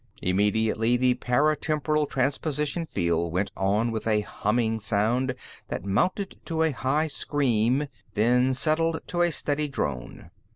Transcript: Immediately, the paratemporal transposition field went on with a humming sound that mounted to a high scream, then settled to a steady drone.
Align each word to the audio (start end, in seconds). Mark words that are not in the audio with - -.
Immediately, 0.23 0.97
the 0.97 1.13
paratemporal 1.13 2.09
transposition 2.09 2.87
field 2.87 3.31
went 3.31 3.51
on 3.55 3.91
with 3.91 4.07
a 4.07 4.21
humming 4.21 4.79
sound 4.79 5.35
that 5.67 5.85
mounted 5.85 6.37
to 6.45 6.63
a 6.63 6.71
high 6.71 7.05
scream, 7.05 7.85
then 8.15 8.55
settled 8.55 9.01
to 9.05 9.21
a 9.21 9.31
steady 9.31 9.67
drone. 9.67 10.31